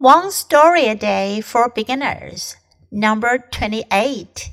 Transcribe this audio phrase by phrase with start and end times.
[0.00, 2.54] One Story a Day for Beginners,
[2.88, 4.50] number 28.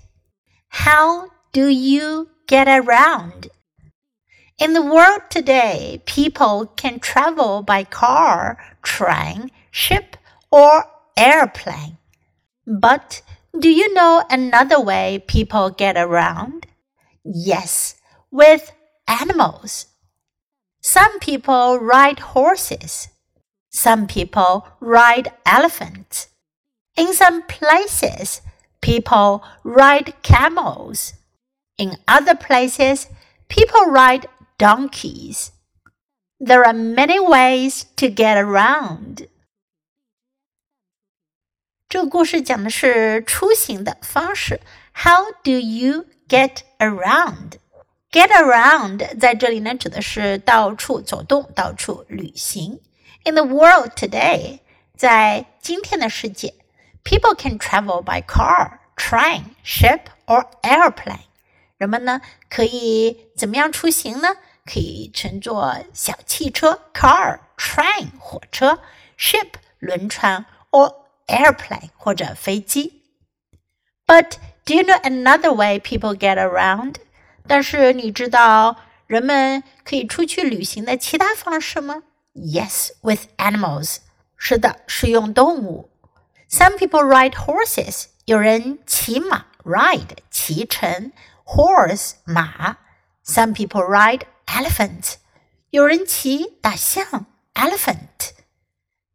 [0.70, 3.50] How do you get around?
[4.58, 10.18] In the world today, people can travel by car, train, ship,
[10.50, 10.86] or
[11.16, 12.00] airplane.
[12.66, 13.22] But
[13.60, 16.66] do you know another way people get around?
[17.24, 17.98] Yes,
[18.32, 18.72] with
[19.08, 19.86] animals.
[20.82, 23.10] Some people ride horses.
[23.75, 26.27] Some people ride elephants.
[26.97, 28.41] In some places,
[28.81, 31.13] people ride camels.
[31.79, 33.07] In other places,
[33.49, 34.27] people ride
[34.59, 35.53] donkeys.
[36.39, 39.29] There are many ways to get around.
[41.89, 44.61] 这个故事讲的是出行的方式。
[44.93, 47.59] How do you get around?
[48.11, 52.81] Get around 在这里呢，指的是到处走动、到处旅行。
[53.25, 54.61] In the world today，
[54.97, 56.55] 在今天的世界，
[57.05, 61.27] people can travel by car, train, ship or airplane。
[61.77, 64.37] 人们呢可以怎么样出行呢？
[64.67, 68.81] 可以乘坐小汽车 car、train 火车、
[69.19, 70.95] ship 轮船 or
[71.27, 73.03] airplane 或者飞机。
[74.07, 76.97] But do you know another way people get around？
[77.47, 82.03] 但是你知道人们可以出去旅行的其他方式吗
[82.35, 83.99] ？Yes, with animals.
[84.37, 85.91] 是的，是用动物。
[86.49, 88.07] Some people ride horses.
[88.25, 91.13] 有人骑马，ride 骑乘，
[91.45, 92.79] horse 马。
[93.25, 95.15] Some people ride elephant.
[95.71, 98.33] 有人骑大象，elephant.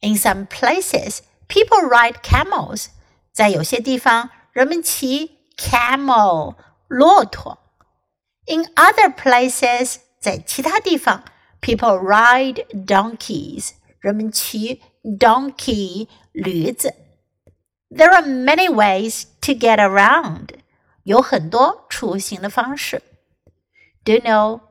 [0.02, 2.88] In some places, people ride camels.
[3.34, 6.56] 在有些地方，人们骑 camel
[6.88, 7.60] 骆驼。
[8.46, 11.24] In other places，在其他地方。
[11.62, 13.72] People ride donkeys.
[14.00, 16.94] 人们骑 donkey 驴子。
[17.90, 20.50] There are many ways to get around.
[21.04, 23.02] 有很多出行的方式。
[24.04, 24.62] Do you know?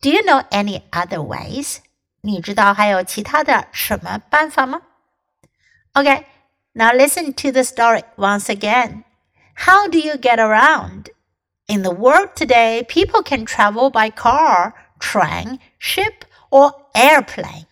[0.00, 1.78] Do you know any other ways?
[2.20, 4.82] 你知道还有其他的什么办法吗？
[5.94, 6.24] Okay,
[6.72, 9.04] now listen to the story once again.
[9.56, 11.10] How do you get around?
[11.66, 17.65] In the world today, people can travel by car train, ship, or airplane.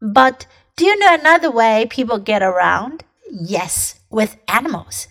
[0.00, 0.46] But
[0.76, 3.04] do you know another way people get around?
[3.30, 5.08] Yes, with animals.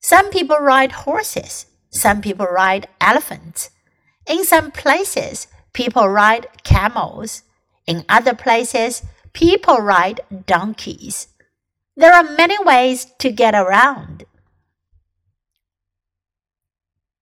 [0.00, 3.70] Some people ride horses, some people ride elephants.
[4.26, 7.42] In some places, people ride camels.
[7.86, 9.02] In other places,
[9.32, 11.28] people ride donkeys.
[11.96, 14.24] There are many ways to get around.